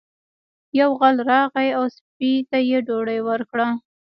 یو 0.79 0.89
غل 1.01 1.15
راغی 1.29 1.69
او 1.77 1.85
سپي 1.95 2.31
ته 2.49 2.57
یې 2.69 2.77
ډوډۍ 2.87 3.19
ورکړه. 3.29 3.67